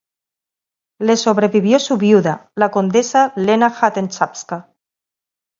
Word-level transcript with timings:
Le 0.97 1.15
sobrevivió 1.15 1.77
su 1.79 1.95
viuda, 1.99 2.51
la 2.55 2.71
condesa 2.71 3.33
Lena 3.35 3.69
Hutten-Czapska. 3.71 4.73